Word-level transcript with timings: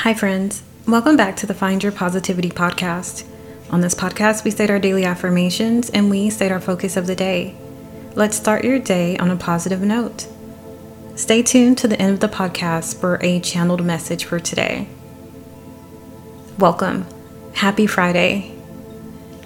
Hi, 0.00 0.14
friends. 0.14 0.62
Welcome 0.88 1.18
back 1.18 1.36
to 1.36 1.46
the 1.46 1.52
Find 1.52 1.82
Your 1.82 1.92
Positivity 1.92 2.48
podcast. 2.48 3.22
On 3.68 3.82
this 3.82 3.94
podcast, 3.94 4.44
we 4.44 4.50
state 4.50 4.70
our 4.70 4.78
daily 4.78 5.04
affirmations 5.04 5.90
and 5.90 6.08
we 6.08 6.30
state 6.30 6.50
our 6.50 6.58
focus 6.58 6.96
of 6.96 7.06
the 7.06 7.14
day. 7.14 7.54
Let's 8.14 8.34
start 8.34 8.64
your 8.64 8.78
day 8.78 9.18
on 9.18 9.30
a 9.30 9.36
positive 9.36 9.82
note. 9.82 10.26
Stay 11.16 11.42
tuned 11.42 11.76
to 11.76 11.86
the 11.86 12.00
end 12.00 12.14
of 12.14 12.20
the 12.20 12.34
podcast 12.34 12.98
for 12.98 13.18
a 13.20 13.40
channeled 13.40 13.84
message 13.84 14.24
for 14.24 14.40
today. 14.40 14.88
Welcome. 16.58 17.04
Happy 17.52 17.86
Friday. 17.86 18.56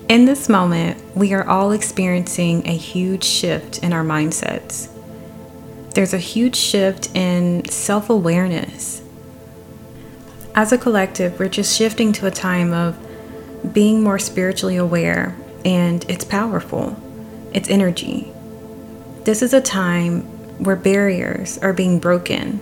In 0.09 0.25
this 0.25 0.49
moment, 0.49 1.03
we 1.17 1.33
are 1.33 1.45
all 1.45 1.73
experiencing 1.73 2.65
a 2.65 2.77
huge 2.77 3.25
shift 3.25 3.79
in 3.83 3.93
our 3.93 4.05
mindsets. 4.05 4.89
There's 5.95 6.15
a 6.15 6.19
huge 6.19 6.55
shift 6.55 7.11
in 7.13 7.65
self 7.65 8.09
awareness. 8.09 9.04
As 10.57 10.71
a 10.71 10.79
collective, 10.79 11.41
we're 11.41 11.49
just 11.49 11.77
shifting 11.77 12.13
to 12.13 12.27
a 12.27 12.31
time 12.31 12.73
of 12.73 12.97
being 13.73 14.03
more 14.03 14.21
spiritually 14.21 14.77
aware, 14.77 15.37
and 15.65 16.09
it's 16.09 16.25
powerful. 16.25 16.97
It's 17.53 17.69
energy. 17.69 18.33
This 19.25 19.43
is 19.43 19.53
a 19.53 19.61
time 19.61 20.21
where 20.63 20.77
barriers 20.77 21.59
are 21.59 21.73
being 21.73 21.99
broken, 21.99 22.61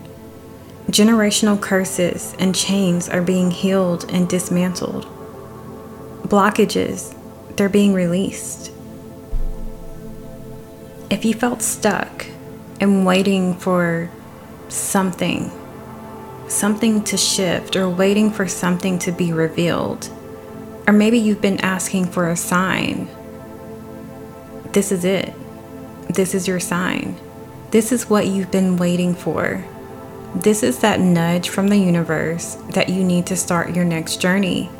generational 0.89 1.61
curses 1.61 2.35
and 2.39 2.55
chains 2.55 3.11
are 3.11 3.21
being 3.21 3.51
healed 3.51 4.11
and 4.11 4.27
dismantled, 4.29 5.05
blockages 6.23 7.15
they're 7.57 7.69
being 7.69 7.93
released. 7.93 8.73
If 11.11 11.27
you 11.27 11.35
felt 11.35 11.61
stuck 11.61 12.27
and 12.81 13.05
waiting 13.05 13.55
for 13.55 14.11
something, 14.69 15.51
something 16.53 17.03
to 17.05 17.17
shift, 17.17 17.77
or 17.77 17.89
waiting 17.89 18.31
for 18.31 18.47
something 18.47 18.99
to 19.01 19.13
be 19.13 19.33
revealed, 19.33 20.09
or 20.87 20.93
maybe 20.93 21.19
you've 21.19 21.41
been 21.41 21.61
asking 21.61 22.07
for 22.07 22.29
a 22.29 22.37
sign, 22.37 23.09
this 24.73 24.91
is 24.91 25.05
it. 25.05 25.35
This 26.09 26.35
is 26.35 26.49
your 26.49 26.61
sign. 26.61 27.17
This 27.71 27.93
is 27.93 28.09
what 28.09 28.27
you've 28.27 28.51
been 28.51 28.77
waiting 28.77 29.15
for. 29.15 29.65
This 30.35 30.63
is 30.63 30.79
that 30.79 31.01
nudge 31.01 31.51
from 31.51 31.69
the 31.69 31.77
universe 31.77 32.55
that 32.71 32.89
you 32.89 33.05
need 33.05 33.27
to 33.27 33.37
start 33.37 33.77
your 33.77 33.85
next 33.85 34.21
journey, 34.21 34.71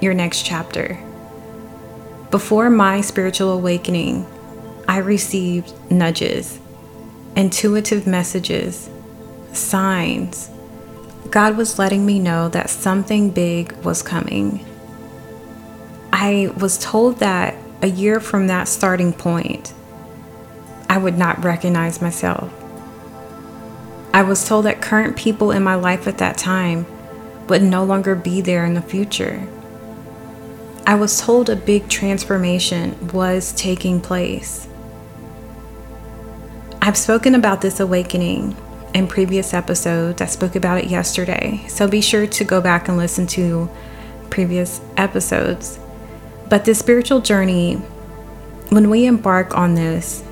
your 0.00 0.14
next 0.14 0.46
chapter. 0.46 0.98
Before 2.30 2.70
my 2.70 3.02
spiritual 3.02 3.52
awakening, 3.52 4.26
I 4.88 4.98
received 4.98 5.72
nudges, 5.90 6.58
intuitive 7.36 8.06
messages, 8.06 8.88
signs. 9.52 10.50
God 11.34 11.56
was 11.56 11.80
letting 11.80 12.06
me 12.06 12.20
know 12.20 12.48
that 12.50 12.70
something 12.70 13.30
big 13.30 13.72
was 13.78 14.04
coming. 14.04 14.64
I 16.12 16.52
was 16.56 16.78
told 16.78 17.18
that 17.18 17.56
a 17.82 17.88
year 17.88 18.20
from 18.20 18.46
that 18.46 18.68
starting 18.68 19.12
point, 19.12 19.74
I 20.88 20.96
would 20.96 21.18
not 21.18 21.42
recognize 21.42 22.00
myself. 22.00 22.54
I 24.12 24.22
was 24.22 24.46
told 24.46 24.66
that 24.66 24.80
current 24.80 25.16
people 25.16 25.50
in 25.50 25.64
my 25.64 25.74
life 25.74 26.06
at 26.06 26.18
that 26.18 26.38
time 26.38 26.86
would 27.48 27.64
no 27.64 27.82
longer 27.82 28.14
be 28.14 28.40
there 28.40 28.64
in 28.64 28.74
the 28.74 28.80
future. 28.80 29.44
I 30.86 30.94
was 30.94 31.20
told 31.20 31.50
a 31.50 31.56
big 31.56 31.88
transformation 31.88 33.08
was 33.08 33.52
taking 33.54 34.00
place. 34.00 34.68
I've 36.80 36.96
spoken 36.96 37.34
about 37.34 37.60
this 37.60 37.80
awakening 37.80 38.56
in 38.94 39.08
previous 39.08 39.52
episodes. 39.52 40.22
I 40.22 40.26
spoke 40.26 40.56
about 40.56 40.78
it 40.78 40.88
yesterday, 40.88 41.64
so 41.68 41.86
be 41.86 42.00
sure 42.00 42.26
to 42.26 42.44
go 42.44 42.60
back 42.60 42.88
and 42.88 42.96
listen 42.96 43.26
to 43.28 43.68
previous 44.30 44.80
episodes. 44.96 45.78
But 46.48 46.64
this 46.64 46.78
spiritual 46.78 47.20
journey, 47.20 47.74
when 48.70 48.88
we 48.88 49.06
embark 49.06 49.56
on 49.56 49.74
this, 49.74 50.24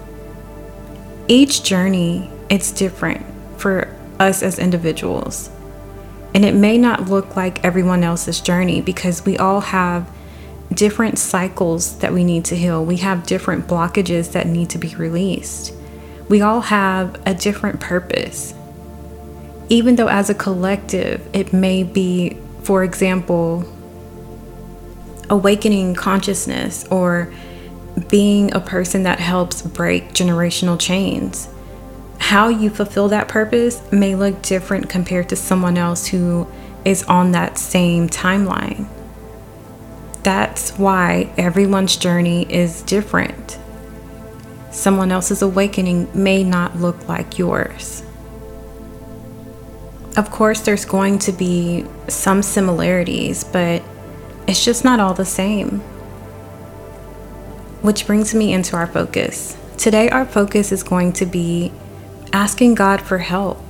each 1.28 1.62
journey 1.62 2.31
it's 2.53 2.70
different 2.70 3.25
for 3.56 3.88
us 4.20 4.42
as 4.42 4.59
individuals. 4.59 5.48
And 6.34 6.44
it 6.44 6.54
may 6.54 6.76
not 6.76 7.09
look 7.09 7.34
like 7.34 7.65
everyone 7.65 8.04
else's 8.04 8.42
journey 8.42 8.82
because 8.82 9.25
we 9.25 9.38
all 9.38 9.60
have 9.60 10.10
different 10.72 11.19
cycles 11.19 11.98
that 12.00 12.12
we 12.12 12.25
need 12.25 12.44
to 12.47 12.56
heal. 12.56 12.84
We 12.84 12.98
have 12.98 13.26
different 13.26 13.66
blockages 13.66 14.32
that 14.32 14.47
need 14.47 14.69
to 14.70 14.78
be 14.78 14.94
released. 14.97 15.72
We 16.28 16.42
all 16.42 16.60
have 16.60 17.20
a 17.26 17.34
different 17.34 17.81
purpose. 17.81 18.53
Even 19.72 19.97
though, 19.97 20.09
as 20.09 20.28
a 20.28 20.34
collective, 20.34 21.27
it 21.33 21.55
may 21.55 21.83
be, 21.83 22.37
for 22.62 22.84
example, 22.84 23.65
awakening 25.31 25.94
consciousness 25.94 26.87
or 26.91 27.33
being 28.10 28.53
a 28.55 28.60
person 28.60 29.05
that 29.05 29.19
helps 29.19 29.62
break 29.62 30.12
generational 30.12 30.78
chains. 30.78 31.49
How 32.19 32.49
you 32.49 32.69
fulfill 32.69 33.09
that 33.09 33.28
purpose 33.28 33.81
may 33.91 34.15
look 34.15 34.43
different 34.43 34.91
compared 34.91 35.31
to 35.31 35.37
someone 35.37 35.78
else 35.78 36.06
who 36.06 36.47
is 36.84 37.03
on 37.04 37.33
that 37.33 37.56
same 37.56 38.10
timeline. 38.10 38.87
That's 40.22 40.72
why 40.72 41.33
everyone's 41.39 41.97
journey 41.97 42.43
is 42.53 42.83
different. 42.83 43.59
Someone 44.71 45.10
else's 45.10 45.41
awakening 45.41 46.10
may 46.12 46.44
not 46.44 46.77
look 46.77 47.09
like 47.09 47.39
yours. 47.39 48.03
Of 50.16 50.30
course, 50.30 50.60
there's 50.60 50.84
going 50.84 51.18
to 51.20 51.32
be 51.32 51.86
some 52.08 52.42
similarities, 52.42 53.44
but 53.44 53.82
it's 54.46 54.64
just 54.64 54.84
not 54.84 55.00
all 55.00 55.14
the 55.14 55.24
same. 55.24 55.80
Which 57.80 58.06
brings 58.06 58.34
me 58.34 58.52
into 58.52 58.76
our 58.76 58.86
focus. 58.86 59.56
Today, 59.78 60.10
our 60.10 60.26
focus 60.26 60.70
is 60.70 60.82
going 60.82 61.12
to 61.14 61.26
be 61.26 61.72
asking 62.32 62.74
God 62.74 63.00
for 63.00 63.18
help, 63.18 63.62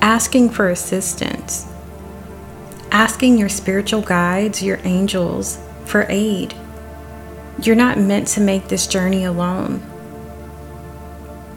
asking 0.00 0.50
for 0.50 0.70
assistance 0.70 1.66
asking 2.96 3.36
your 3.36 3.48
spiritual 3.48 4.00
guides, 4.00 4.62
your 4.62 4.80
angels, 4.84 5.58
for 5.84 6.06
aid. 6.08 6.54
You're 7.62 7.76
not 7.76 7.98
meant 7.98 8.28
to 8.28 8.40
make 8.40 8.68
this 8.68 8.86
journey 8.86 9.24
alone. 9.24 9.82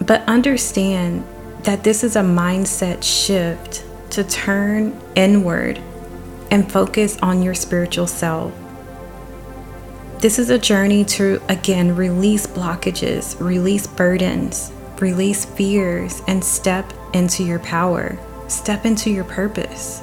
But 0.01 0.21
understand 0.27 1.23
that 1.63 1.83
this 1.83 2.03
is 2.03 2.15
a 2.15 2.21
mindset 2.21 3.03
shift 3.03 3.85
to 4.11 4.23
turn 4.23 4.99
inward 5.15 5.79
and 6.51 6.71
focus 6.71 7.17
on 7.21 7.41
your 7.41 7.53
spiritual 7.53 8.07
self. 8.07 8.53
This 10.19 10.39
is 10.39 10.49
a 10.49 10.57
journey 10.57 11.05
to 11.05 11.41
again 11.47 11.95
release 11.95 12.47
blockages, 12.47 13.39
release 13.39 13.87
burdens, 13.87 14.71
release 14.99 15.45
fears, 15.45 16.21
and 16.27 16.43
step 16.43 16.91
into 17.13 17.43
your 17.43 17.59
power, 17.59 18.17
step 18.47 18.85
into 18.85 19.09
your 19.09 19.23
purpose 19.23 20.01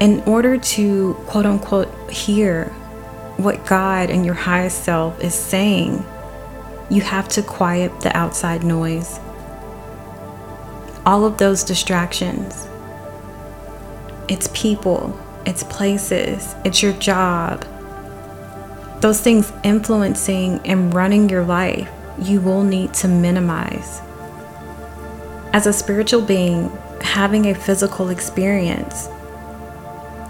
in 0.00 0.20
order 0.20 0.56
to 0.56 1.14
quote 1.26 1.46
unquote 1.46 2.10
hear 2.10 2.64
what 3.36 3.64
God 3.66 4.10
and 4.10 4.24
your 4.24 4.34
highest 4.34 4.82
self 4.82 5.22
is 5.22 5.34
saying, 5.34 6.04
you 6.90 7.02
have 7.02 7.28
to 7.30 7.42
quiet 7.42 8.00
the 8.00 8.14
outside 8.16 8.64
noise. 8.64 9.20
All 11.10 11.24
of 11.24 11.38
those 11.38 11.64
distractions. 11.64 12.68
It's 14.28 14.48
people, 14.54 15.18
it's 15.44 15.64
places, 15.64 16.54
it's 16.64 16.84
your 16.84 16.92
job. 16.92 17.66
Those 19.00 19.20
things 19.20 19.52
influencing 19.64 20.60
and 20.64 20.94
running 20.94 21.28
your 21.28 21.44
life, 21.44 21.90
you 22.20 22.40
will 22.40 22.62
need 22.62 22.94
to 22.94 23.08
minimize. 23.08 24.00
As 25.52 25.66
a 25.66 25.72
spiritual 25.72 26.22
being, 26.22 26.70
having 27.00 27.46
a 27.46 27.56
physical 27.56 28.10
experience 28.10 29.08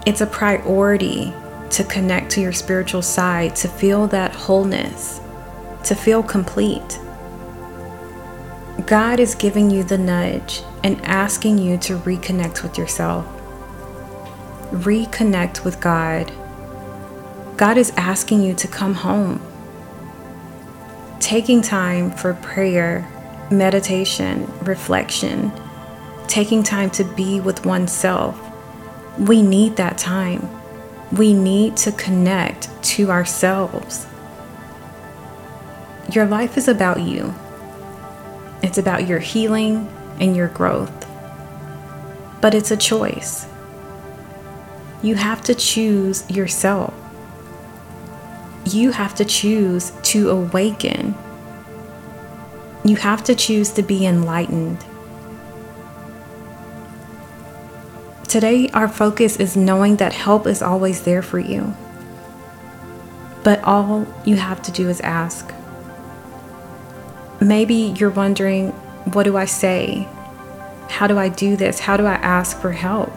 it's 0.07 0.21
a 0.21 0.25
priority 0.25 1.31
to 1.69 1.83
connect 1.83 2.31
to 2.31 2.41
your 2.41 2.53
spiritual 2.53 3.03
side, 3.03 3.55
to 3.57 3.67
feel 3.67 4.07
that 4.07 4.33
wholeness, 4.33 5.21
to 5.83 5.93
feel 5.93 6.23
complete. 6.23 6.97
God 8.87 9.19
is 9.19 9.35
giving 9.35 9.69
you 9.69 9.83
the 9.83 9.99
nudge 9.99 10.63
and 10.83 10.99
asking 11.05 11.57
you 11.57 11.77
to 11.79 11.97
reconnect 11.99 12.63
with 12.63 12.77
yourself. 12.77 13.25
Reconnect 14.71 15.63
with 15.63 15.79
God. 15.79 16.31
God 17.57 17.77
is 17.77 17.91
asking 17.97 18.41
you 18.41 18.53
to 18.55 18.67
come 18.67 18.93
home. 18.93 19.41
Taking 21.19 21.61
time 21.61 22.11
for 22.11 22.33
prayer, 22.35 23.07
meditation, 23.51 24.51
reflection, 24.63 25.51
taking 26.27 26.63
time 26.63 26.89
to 26.91 27.03
be 27.03 27.39
with 27.39 27.65
oneself 27.65 28.39
we 29.17 29.41
need 29.41 29.75
that 29.75 29.97
time. 29.97 30.49
We 31.11 31.33
need 31.33 31.77
to 31.77 31.91
connect 31.91 32.69
to 32.83 33.11
ourselves. 33.11 34.07
Your 36.11 36.25
life 36.25 36.57
is 36.57 36.67
about 36.67 37.01
you, 37.01 37.33
it's 38.63 38.77
about 38.77 39.07
your 39.07 39.19
healing 39.19 39.89
and 40.19 40.35
your 40.35 40.47
growth. 40.49 40.91
but 42.41 42.55
it's 42.55 42.71
a 42.71 42.77
choice. 42.77 43.45
You 45.03 45.15
have 45.15 45.41
to 45.43 45.55
choose 45.55 46.29
yourself. 46.29 46.93
You 48.65 48.91
have 48.91 49.15
to 49.15 49.25
choose 49.25 49.91
to 50.03 50.29
awaken. 50.29 51.15
You 52.83 52.95
have 52.97 53.23
to 53.25 53.35
choose 53.35 53.71
to 53.73 53.83
be 53.83 54.05
enlightened. 54.05 54.83
Today, 58.27 58.69
our 58.69 58.87
focus 58.87 59.37
is 59.37 59.57
knowing 59.57 59.97
that 59.97 60.13
help 60.13 60.47
is 60.47 60.61
always 60.61 61.01
there 61.03 61.21
for 61.21 61.39
you. 61.39 61.75
But 63.43 63.63
all 63.63 64.07
you 64.25 64.35
have 64.37 64.61
to 64.63 64.71
do 64.71 64.89
is 64.89 65.01
ask. 65.01 65.53
Maybe 67.41 67.93
you're 67.97 68.11
wondering, 68.11 68.73
what 69.05 69.23
do 69.23 69.37
I 69.37 69.45
say? 69.45 70.07
How 70.89 71.07
do 71.07 71.17
I 71.17 71.29
do 71.29 71.55
this? 71.55 71.79
How 71.79 71.97
do 71.97 72.05
I 72.05 72.15
ask 72.15 72.59
for 72.59 72.71
help? 72.71 73.11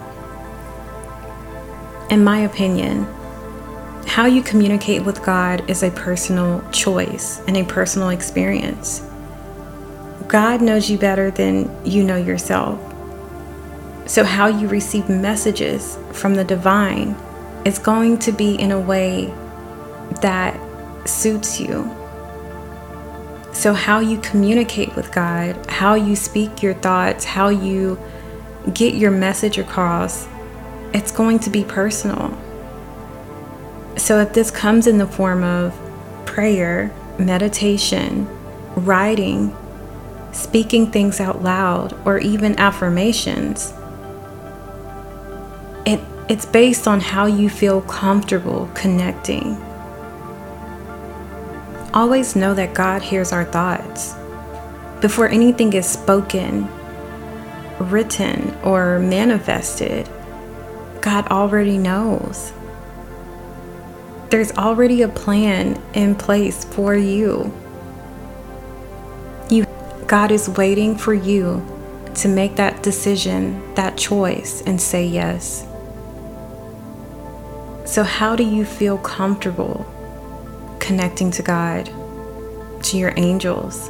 In 2.09 2.23
my 2.23 2.39
opinion, 2.39 3.05
how 4.05 4.25
you 4.25 4.41
communicate 4.41 5.03
with 5.03 5.23
God 5.23 5.69
is 5.69 5.83
a 5.83 5.91
personal 5.91 6.67
choice 6.71 7.41
and 7.47 7.57
a 7.57 7.65
personal 7.65 8.09
experience. 8.09 9.01
God 10.27 10.61
knows 10.61 10.89
you 10.89 10.97
better 10.97 11.31
than 11.31 11.69
you 11.85 12.03
know 12.03 12.15
yourself. 12.15 12.79
So, 14.07 14.23
how 14.23 14.47
you 14.47 14.67
receive 14.67 15.09
messages 15.09 15.97
from 16.11 16.35
the 16.35 16.43
divine 16.43 17.15
is 17.65 17.79
going 17.79 18.19
to 18.19 18.31
be 18.31 18.55
in 18.55 18.71
a 18.71 18.79
way 18.79 19.33
that 20.21 20.59
suits 21.07 21.59
you. 21.59 21.94
So, 23.55 23.73
how 23.73 23.99
you 24.01 24.19
communicate 24.19 24.93
with 24.97 25.13
God, 25.13 25.55
how 25.67 25.93
you 25.93 26.17
speak 26.17 26.61
your 26.61 26.73
thoughts, 26.73 27.23
how 27.23 27.47
you 27.47 27.97
get 28.73 28.95
your 28.95 29.11
message 29.11 29.57
across, 29.57 30.27
it's 30.93 31.09
going 31.09 31.39
to 31.39 31.49
be 31.49 31.63
personal. 31.63 32.37
So, 33.95 34.19
if 34.19 34.33
this 34.33 34.51
comes 34.51 34.87
in 34.87 34.97
the 34.97 35.07
form 35.07 35.41
of 35.41 35.73
prayer, 36.25 36.93
meditation, 37.17 38.27
writing, 38.75 39.55
speaking 40.33 40.91
things 40.91 41.21
out 41.21 41.41
loud, 41.41 41.97
or 42.05 42.19
even 42.19 42.59
affirmations, 42.59 43.73
it, 45.85 46.01
it's 46.27 46.45
based 46.45 46.89
on 46.89 46.99
how 46.99 47.25
you 47.25 47.49
feel 47.49 47.81
comfortable 47.83 48.69
connecting. 48.75 49.55
Always 51.95 52.35
know 52.35 52.53
that 52.53 52.73
God 52.73 53.01
hears 53.01 53.31
our 53.31 53.45
thoughts. 53.45 54.15
Before 54.99 55.29
anything 55.29 55.71
is 55.71 55.87
spoken, 55.87 56.67
written, 57.79 58.53
or 58.65 58.99
manifested, 58.99 60.09
God 60.99 61.25
already 61.27 61.77
knows. 61.77 62.51
There's 64.29 64.51
already 64.57 65.03
a 65.03 65.07
plan 65.07 65.81
in 65.93 66.15
place 66.15 66.65
for 66.65 66.95
you. 66.95 67.53
You 69.49 69.65
God 70.05 70.31
is 70.31 70.49
waiting 70.49 70.97
for 70.97 71.13
you 71.13 71.65
to 72.15 72.27
make 72.27 72.57
that 72.57 72.83
decision, 72.83 73.73
that 73.75 73.97
choice 73.97 74.61
and 74.63 74.81
say 74.81 75.07
yes. 75.07 75.65
So, 77.85 78.03
how 78.03 78.35
do 78.35 78.43
you 78.43 78.65
feel 78.65 78.97
comfortable 78.97 79.85
connecting 80.85 81.31
to 81.31 81.41
God, 81.41 81.89
to 82.83 82.97
your 82.97 83.11
angels? 83.17 83.89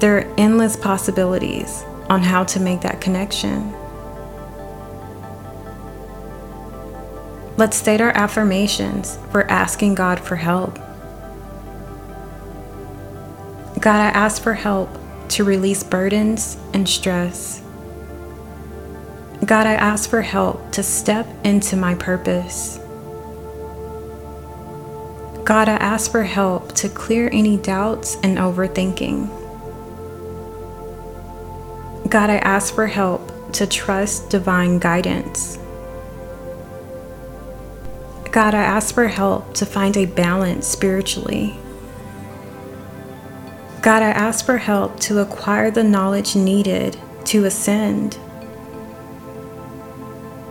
There 0.00 0.16
are 0.16 0.34
endless 0.38 0.74
possibilities 0.74 1.84
on 2.08 2.22
how 2.22 2.44
to 2.44 2.58
make 2.58 2.80
that 2.80 3.02
connection. 3.02 3.70
Let's 7.58 7.76
state 7.76 8.00
our 8.00 8.16
affirmations 8.16 9.18
for 9.30 9.48
asking 9.50 9.96
God 9.96 10.18
for 10.18 10.36
help. 10.36 10.76
God, 13.78 14.00
I 14.00 14.08
ask 14.14 14.42
for 14.42 14.54
help 14.54 14.88
to 15.28 15.44
release 15.44 15.82
burdens 15.82 16.56
and 16.72 16.88
stress. 16.88 17.60
God, 19.44 19.66
I 19.66 19.74
ask 19.74 20.08
for 20.08 20.22
help 20.22 20.72
to 20.72 20.82
step 20.82 21.26
into 21.44 21.76
my 21.76 21.94
purpose. 21.96 22.78
God, 25.44 25.68
I 25.68 25.72
ask 25.72 26.12
for 26.12 26.22
help 26.22 26.72
to 26.76 26.88
clear 26.88 27.28
any 27.32 27.56
doubts 27.56 28.16
and 28.22 28.38
overthinking. 28.38 29.28
God, 32.08 32.30
I 32.30 32.36
ask 32.36 32.72
for 32.72 32.86
help 32.86 33.52
to 33.54 33.66
trust 33.66 34.30
divine 34.30 34.78
guidance. 34.78 35.58
God, 38.30 38.54
I 38.54 38.62
ask 38.62 38.94
for 38.94 39.08
help 39.08 39.54
to 39.54 39.66
find 39.66 39.96
a 39.96 40.06
balance 40.06 40.68
spiritually. 40.68 41.58
God, 43.82 44.02
I 44.02 44.10
ask 44.10 44.46
for 44.46 44.58
help 44.58 45.00
to 45.00 45.18
acquire 45.18 45.72
the 45.72 45.82
knowledge 45.82 46.36
needed 46.36 46.96
to 47.24 47.46
ascend. 47.46 48.16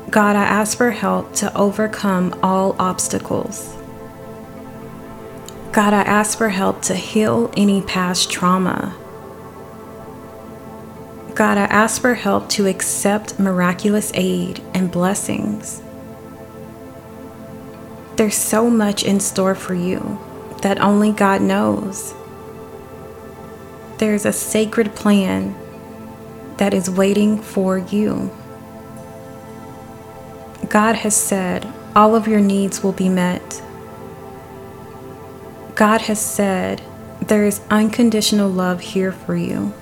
God, 0.09 0.35
I 0.35 0.43
ask 0.43 0.77
for 0.77 0.91
help 0.91 1.33
to 1.35 1.55
overcome 1.57 2.37
all 2.43 2.75
obstacles. 2.77 3.77
God, 5.71 5.93
I 5.93 6.01
ask 6.01 6.37
for 6.37 6.49
help 6.49 6.81
to 6.83 6.95
heal 6.95 7.49
any 7.55 7.81
past 7.81 8.29
trauma. 8.29 8.93
God, 11.33 11.57
I 11.57 11.63
ask 11.63 12.01
for 12.01 12.13
help 12.13 12.49
to 12.49 12.67
accept 12.67 13.39
miraculous 13.39 14.11
aid 14.13 14.61
and 14.73 14.91
blessings. 14.91 15.81
There's 18.17 18.35
so 18.35 18.69
much 18.69 19.03
in 19.03 19.21
store 19.21 19.55
for 19.55 19.73
you 19.73 20.19
that 20.61 20.81
only 20.81 21.13
God 21.13 21.41
knows. 21.41 22.13
There's 23.97 24.25
a 24.25 24.33
sacred 24.33 24.93
plan 24.93 25.55
that 26.57 26.73
is 26.73 26.89
waiting 26.89 27.41
for 27.41 27.77
you. 27.77 28.29
God 30.67 30.95
has 30.95 31.15
said 31.15 31.65
all 31.95 32.13
of 32.13 32.27
your 32.27 32.41
needs 32.41 32.83
will 32.83 32.91
be 32.91 33.07
met. 33.07 33.61
God 35.81 36.01
has 36.01 36.21
said 36.21 36.79
there 37.21 37.43
is 37.43 37.59
unconditional 37.71 38.51
love 38.51 38.81
here 38.81 39.11
for 39.11 39.35
you. 39.35 39.73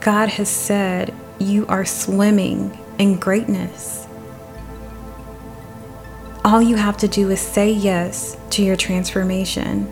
God 0.00 0.28
has 0.30 0.48
said 0.48 1.14
you 1.38 1.68
are 1.68 1.84
swimming 1.84 2.76
in 2.98 3.20
greatness. 3.20 4.08
All 6.44 6.60
you 6.60 6.74
have 6.74 6.96
to 6.96 7.06
do 7.06 7.30
is 7.30 7.40
say 7.40 7.70
yes 7.70 8.36
to 8.50 8.64
your 8.64 8.74
transformation. 8.74 9.86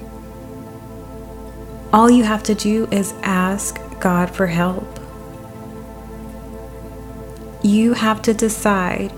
All 1.92 2.10
you 2.10 2.24
have 2.24 2.42
to 2.42 2.56
do 2.56 2.88
is 2.90 3.14
ask 3.22 3.78
God 4.00 4.28
for 4.28 4.48
help 4.48 4.98
you 7.62 7.92
have 7.92 8.22
to 8.22 8.34
decide 8.34 9.12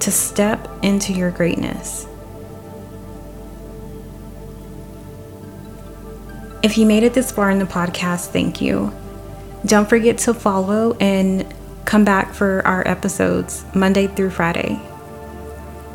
to 0.00 0.10
step 0.10 0.68
into 0.82 1.12
your 1.12 1.30
greatness. 1.30 2.08
If 6.62 6.78
you 6.78 6.86
made 6.86 7.02
it 7.02 7.12
this 7.12 7.32
far 7.32 7.50
in 7.50 7.58
the 7.58 7.64
podcast, 7.64 8.28
thank 8.28 8.60
you. 8.60 8.92
Don't 9.66 9.88
forget 9.88 10.18
to 10.18 10.34
follow 10.34 10.96
and 11.00 11.52
come 11.84 12.04
back 12.04 12.32
for 12.32 12.64
our 12.64 12.86
episodes 12.86 13.64
Monday 13.74 14.06
through 14.06 14.30
Friday. 14.30 14.80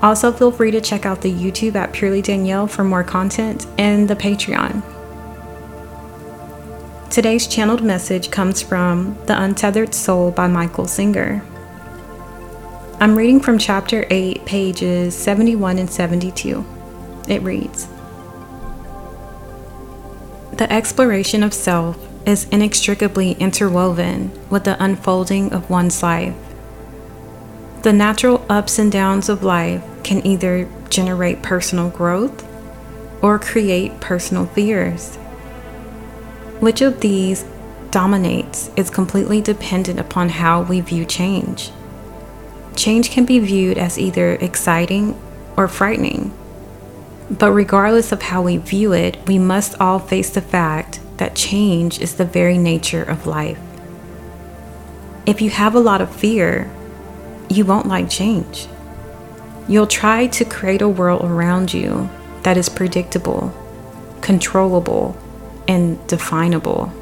Also, 0.01 0.31
feel 0.31 0.51
free 0.51 0.71
to 0.71 0.81
check 0.81 1.05
out 1.05 1.21
the 1.21 1.33
YouTube 1.33 1.75
at 1.75 1.93
Purely 1.93 2.21
Danyell 2.21 2.69
for 2.69 2.83
more 2.83 3.03
content 3.03 3.65
and 3.77 4.09
the 4.09 4.15
Patreon. 4.15 4.83
Today's 7.09 7.47
channeled 7.47 7.81
message 7.81 8.29
comes 8.29 8.61
from 8.61 9.17
The 9.25 9.41
Untethered 9.41 9.95
Soul 9.95 10.31
by 10.31 10.47
Michael 10.47 10.85
Singer. 10.85 11.43
I'm 12.99 13.17
reading 13.17 13.39
from 13.39 13.57
chapter 13.57 14.05
8, 14.09 14.45
pages 14.45 15.15
71 15.15 15.79
and 15.79 15.89
72. 15.89 16.65
It 17.29 17.41
reads 17.41 17.87
The 20.57 20.71
exploration 20.71 21.43
of 21.43 21.53
self 21.53 21.97
is 22.25 22.45
inextricably 22.45 23.33
interwoven 23.33 24.31
with 24.49 24.63
the 24.63 24.81
unfolding 24.83 25.53
of 25.53 25.69
one's 25.69 26.01
life. 26.03 26.35
The 27.83 27.93
natural 27.93 28.45
ups 28.49 28.79
and 28.79 28.91
downs 28.91 29.29
of 29.29 29.43
life 29.43 29.83
can 30.03 30.25
either 30.25 30.67
generate 30.89 31.41
personal 31.41 31.89
growth 31.89 32.45
or 33.21 33.39
create 33.39 33.99
personal 34.01 34.47
fears. 34.47 35.15
Which 36.59 36.81
of 36.81 37.01
these 37.01 37.45
dominates 37.91 38.71
is 38.75 38.89
completely 38.89 39.41
dependent 39.41 39.99
upon 39.99 40.29
how 40.29 40.63
we 40.63 40.81
view 40.81 41.05
change 41.05 41.71
change 42.77 43.09
can 43.09 43.25
be 43.25 43.39
viewed 43.39 43.77
as 43.77 43.97
either 43.97 44.35
exciting 44.35 45.19
or 45.57 45.67
frightening. 45.67 46.31
But 47.29 47.51
regardless 47.51 48.11
of 48.11 48.21
how 48.21 48.41
we 48.41 48.57
view 48.57 48.93
it, 48.93 49.17
we 49.27 49.37
must 49.37 49.79
all 49.81 49.99
face 49.99 50.29
the 50.29 50.41
fact 50.41 51.01
that 51.17 51.35
change 51.35 51.99
is 51.99 52.15
the 52.15 52.25
very 52.25 52.57
nature 52.57 53.03
of 53.03 53.27
life. 53.27 53.59
If 55.25 55.41
you 55.41 55.49
have 55.49 55.75
a 55.75 55.79
lot 55.79 56.01
of 56.01 56.15
fear, 56.15 56.71
you 57.49 57.65
won't 57.65 57.87
like 57.87 58.09
change. 58.09 58.67
You'll 59.67 59.87
try 59.87 60.27
to 60.27 60.45
create 60.45 60.81
a 60.81 60.87
world 60.87 61.23
around 61.25 61.73
you 61.73 62.09
that 62.43 62.55
is 62.55 62.69
predictable, 62.69 63.53
controllable, 64.21 65.17
and 65.67 66.05
definable. 66.07 66.93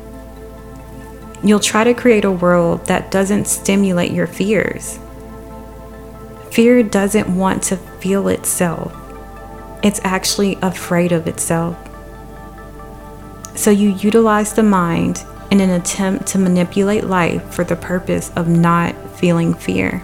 You'll 1.44 1.60
try 1.60 1.84
to 1.84 1.94
create 1.94 2.25
a 2.25 2.32
world 2.32 2.88
that 2.88 3.12
doesn't 3.12 3.46
stimulate 3.46 4.12
your 4.12 4.25
fears. 4.25 4.98
Fear 6.50 6.84
doesn't 6.84 7.38
want 7.38 7.62
to 7.63 7.77
feel 7.77 8.27
itself, 8.27 8.91
it's 9.84 10.01
actually 10.03 10.58
afraid 10.62 11.12
of 11.12 11.27
itself. 11.27 11.77
So 13.55 13.72
you 13.72 13.89
utilize 13.89 14.53
the 14.53 14.63
mind 14.63 15.24
in 15.51 15.62
an 15.62 15.70
attempt 15.70 16.27
to 16.27 16.38
manipulate 16.38 17.05
life 17.05 17.53
for 17.53 17.63
the 17.63 17.75
purpose 17.75 18.32
of 18.36 18.48
not 18.48 18.96
feeling 19.17 19.53
fear. 19.53 20.03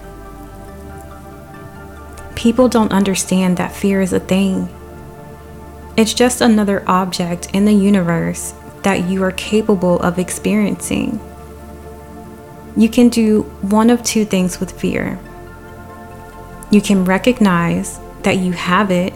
People 2.36 2.70
don't 2.70 2.94
understand 2.94 3.58
that 3.58 3.76
fear 3.76 4.02
is 4.02 4.14
a 4.14 4.20
thing. 4.20 4.70
It's 5.98 6.14
just 6.14 6.42
another 6.42 6.84
object 6.88 7.54
in 7.54 7.66
the 7.66 7.74
universe 7.74 8.54
that 8.84 9.10
you 9.10 9.24
are 9.24 9.32
capable 9.34 10.00
of 10.00 10.18
experiencing. 10.18 11.20
You 12.76 12.90
can 12.90 13.10
do 13.10 13.42
one 13.62 13.90
of 13.90 14.02
two 14.02 14.26
things 14.26 14.60
with 14.60 14.72
fear. 14.80 15.20
You 16.72 16.82
can 16.82 17.04
recognize 17.04 18.00
that 18.24 18.38
you 18.38 18.54
have 18.54 18.92
it 18.92 19.14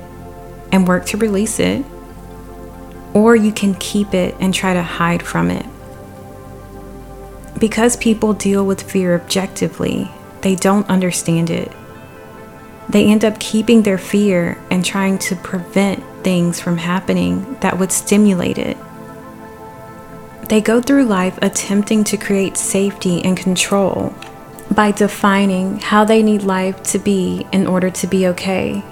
and 0.75 0.87
work 0.87 1.05
to 1.05 1.17
release 1.17 1.59
it, 1.59 1.85
or 3.13 3.33
you 3.33 3.53
can 3.53 3.73
keep 3.75 4.13
it 4.13 4.35
and 4.41 4.53
try 4.53 4.73
to 4.73 4.83
hide 4.83 5.23
from 5.23 5.49
it. 5.49 5.65
Because 7.57 7.95
people 7.95 8.33
deal 8.33 8.65
with 8.65 8.81
fear 8.81 9.15
objectively, 9.15 10.11
they 10.41 10.55
don't 10.55 10.89
understand 10.89 11.49
it. 11.49 11.71
They 12.89 13.05
end 13.05 13.23
up 13.23 13.39
keeping 13.39 13.83
their 13.83 13.97
fear 13.97 14.61
and 14.69 14.83
trying 14.83 15.17
to 15.19 15.35
prevent 15.37 16.03
things 16.25 16.59
from 16.59 16.77
happening 16.77 17.57
that 17.61 17.79
would 17.79 17.93
stimulate 17.93 18.57
it. 18.57 18.77
They 20.49 20.59
go 20.59 20.81
through 20.81 21.05
life 21.05 21.39
attempting 21.41 22.03
to 22.05 22.17
create 22.17 22.57
safety 22.57 23.23
and 23.23 23.37
control 23.37 24.13
by 24.69 24.91
defining 24.91 25.79
how 25.79 26.03
they 26.03 26.21
need 26.21 26.43
life 26.43 26.83
to 26.83 26.99
be 26.99 27.47
in 27.53 27.65
order 27.65 27.89
to 27.89 28.07
be 28.07 28.27
okay. 28.27 28.83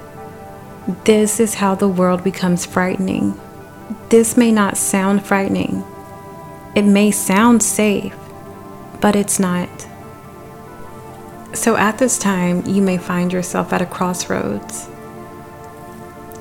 This 1.06 1.40
is 1.40 1.54
how 1.54 1.76
the 1.76 1.88
world 1.88 2.26
becomes 2.26 2.66
frightening. 2.66 3.40
This 4.10 4.36
may 4.36 4.52
not 4.52 4.76
sound 4.76 5.26
frightening. 5.26 5.82
It 6.76 6.82
may 6.82 7.10
sound 7.10 7.64
safe, 7.64 8.14
but 9.00 9.16
it's 9.16 9.40
not. 9.40 9.70
So 11.54 11.78
at 11.78 12.00
this 12.00 12.18
time, 12.18 12.66
you 12.66 12.82
may 12.82 12.98
find 12.98 13.32
yourself 13.32 13.72
at 13.72 13.82
a 13.82 13.86
crossroads. 13.86 14.90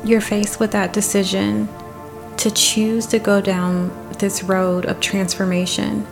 You're 0.02 0.20
faced 0.20 0.58
with 0.58 0.72
that 0.72 0.92
decision 0.92 1.68
to 2.38 2.50
choose 2.50 3.06
to 3.06 3.20
go 3.20 3.40
down 3.40 3.92
this 4.18 4.42
road 4.42 4.86
of 4.86 4.98
transformation, 4.98 6.04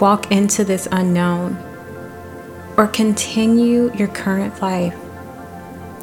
walk 0.00 0.32
into 0.32 0.64
this 0.64 0.88
unknown, 0.90 1.56
or 2.76 2.88
continue 2.88 3.94
your 3.94 4.08
current 4.08 4.60
life 4.60 4.98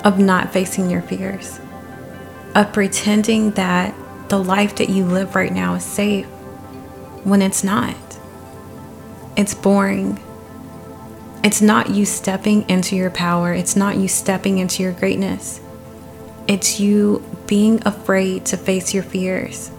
of 0.03 0.19
not 0.19 0.51
facing 0.51 0.89
your 0.89 1.01
fears, 1.01 1.59
of 2.55 2.73
pretending 2.73 3.51
that 3.51 3.93
the 4.29 4.37
life 4.37 4.75
that 4.77 4.89
you 4.89 5.05
live 5.05 5.35
right 5.35 5.51
now 5.51 5.75
is 5.75 5.83
safe 5.83 6.25
when 7.23 7.41
it's 7.41 7.63
not. 7.63 7.95
It's 9.35 9.53
boring. 9.53 10.19
It's 11.43 11.61
not 11.61 11.89
you 11.89 12.05
stepping 12.05 12.69
into 12.69 12.95
your 12.95 13.09
power, 13.09 13.53
it's 13.53 13.75
not 13.75 13.97
you 13.97 14.07
stepping 14.07 14.59
into 14.59 14.83
your 14.83 14.91
greatness. 14.91 15.59
It's 16.47 16.79
you 16.79 17.23
being 17.47 17.81
afraid 17.85 18.45
to 18.47 18.57
face 18.57 18.93
your 18.93 19.03
fears, 19.03 19.71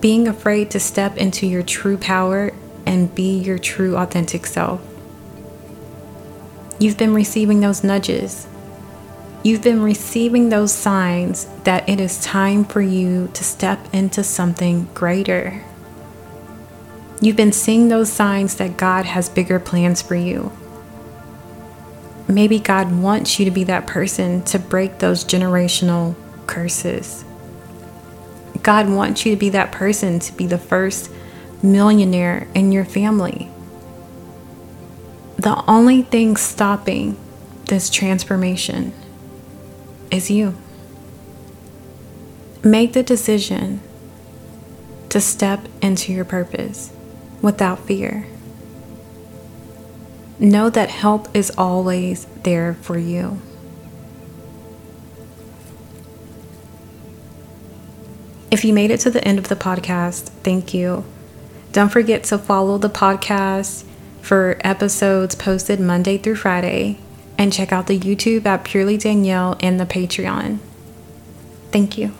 being 0.00 0.28
afraid 0.28 0.70
to 0.72 0.80
step 0.80 1.16
into 1.16 1.46
your 1.46 1.62
true 1.62 1.96
power 1.96 2.52
and 2.84 3.14
be 3.14 3.38
your 3.38 3.58
true 3.58 3.96
authentic 3.96 4.46
self. 4.46 4.80
You've 6.78 6.98
been 6.98 7.14
receiving 7.14 7.60
those 7.60 7.82
nudges. 7.84 8.46
You've 9.42 9.62
been 9.62 9.82
receiving 9.82 10.50
those 10.50 10.70
signs 10.70 11.46
that 11.64 11.88
it 11.88 11.98
is 11.98 12.22
time 12.22 12.62
for 12.66 12.82
you 12.82 13.30
to 13.32 13.42
step 13.42 13.80
into 13.90 14.22
something 14.22 14.86
greater. 14.92 15.64
You've 17.22 17.36
been 17.36 17.52
seeing 17.52 17.88
those 17.88 18.12
signs 18.12 18.56
that 18.56 18.76
God 18.76 19.06
has 19.06 19.30
bigger 19.30 19.58
plans 19.58 20.02
for 20.02 20.14
you. 20.14 20.52
Maybe 22.28 22.58
God 22.58 22.92
wants 23.00 23.38
you 23.38 23.46
to 23.46 23.50
be 23.50 23.64
that 23.64 23.86
person 23.86 24.42
to 24.44 24.58
break 24.58 24.98
those 24.98 25.24
generational 25.24 26.16
curses. 26.46 27.24
God 28.62 28.90
wants 28.90 29.24
you 29.24 29.32
to 29.32 29.38
be 29.38 29.48
that 29.50 29.72
person 29.72 30.18
to 30.18 30.32
be 30.34 30.46
the 30.46 30.58
first 30.58 31.10
millionaire 31.62 32.46
in 32.54 32.72
your 32.72 32.84
family. 32.84 33.48
The 35.38 35.64
only 35.66 36.02
thing 36.02 36.36
stopping 36.36 37.16
this 37.66 37.88
transformation 37.88 38.92
is 40.10 40.30
you. 40.30 40.54
Make 42.62 42.92
the 42.92 43.02
decision 43.02 43.80
to 45.08 45.20
step 45.20 45.66
into 45.80 46.12
your 46.12 46.24
purpose 46.24 46.92
without 47.42 47.80
fear. 47.80 48.26
Know 50.38 50.70
that 50.70 50.90
help 50.90 51.34
is 51.34 51.50
always 51.56 52.26
there 52.44 52.74
for 52.74 52.98
you. 52.98 53.40
If 58.50 58.64
you 58.64 58.72
made 58.72 58.90
it 58.90 59.00
to 59.00 59.10
the 59.10 59.22
end 59.26 59.38
of 59.38 59.48
the 59.48 59.56
podcast, 59.56 60.30
thank 60.42 60.74
you. 60.74 61.04
Don't 61.72 61.90
forget 61.90 62.24
to 62.24 62.38
follow 62.38 62.78
the 62.78 62.90
podcast 62.90 63.84
for 64.20 64.58
episodes 64.62 65.34
posted 65.34 65.80
Monday 65.80 66.18
through 66.18 66.36
Friday 66.36 66.98
and 67.40 67.54
check 67.54 67.72
out 67.72 67.86
the 67.86 67.98
YouTube 67.98 68.44
at 68.44 68.64
Purely 68.64 68.98
Danyell 68.98 69.56
and 69.62 69.80
the 69.80 69.86
Patreon. 69.86 70.58
Thank 71.72 71.96
you. 71.96 72.12